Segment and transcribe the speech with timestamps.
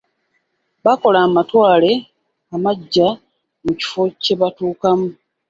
[0.83, 1.91] Baakola amatwale
[2.55, 3.07] amaggya
[3.63, 5.09] mu kifo kye batuukamu.